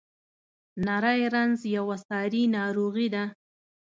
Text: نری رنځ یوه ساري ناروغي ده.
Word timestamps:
نری 0.85 1.21
رنځ 1.33 1.59
یوه 1.75 1.97
ساري 2.07 2.43
ناروغي 2.55 3.07
ده. 3.13 3.23